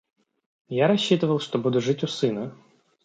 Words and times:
Я 0.67 0.87
рассчитывал, 0.87 1.37
что 1.39 1.59
буду 1.59 1.79
жить 1.79 2.03
у 2.03 2.07
сына. 2.07 2.57